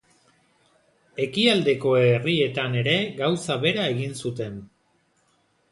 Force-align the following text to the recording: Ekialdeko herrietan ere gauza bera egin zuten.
Ekialdeko 1.25 1.91
herrietan 1.99 2.81
ere 2.83 2.97
gauza 3.21 3.61
bera 3.67 3.87
egin 3.95 4.21
zuten. 4.25 4.59